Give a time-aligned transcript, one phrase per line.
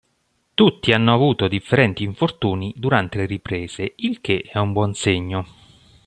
[0.55, 5.45] Tutti hanno avuto differenti infortuni durante le riprese il che è un buon segno.